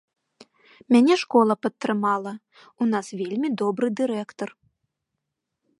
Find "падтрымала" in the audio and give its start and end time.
1.65-2.33